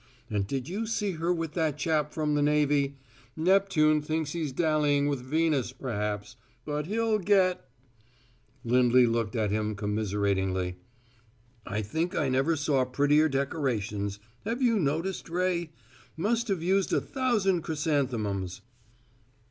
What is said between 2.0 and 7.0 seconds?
from the navy? Neptune thinks he's dallying with Venus perhaps, but